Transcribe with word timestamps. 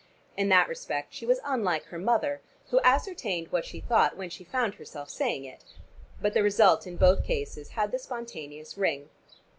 In 0.35 0.49
that 0.49 0.67
respect 0.67 1.13
she 1.13 1.27
was 1.27 1.39
unlike 1.45 1.83
her 1.85 1.99
mother, 1.99 2.41
who 2.71 2.79
ascertained 2.83 3.51
what 3.51 3.65
she 3.65 3.79
thought 3.81 4.17
when 4.17 4.31
she 4.31 4.43
found 4.43 4.73
herself 4.73 5.11
saying 5.11 5.45
it. 5.45 5.63
But 6.19 6.33
the 6.33 6.41
result 6.41 6.87
in 6.87 6.97
both 6.97 7.23
cases 7.23 7.73
had 7.77 7.91
the 7.91 7.99
spontaneous 7.99 8.79
ring. 8.79 9.09